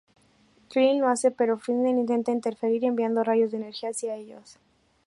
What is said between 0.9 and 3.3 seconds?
lo hace, pero Freezer intenta interferir, enviando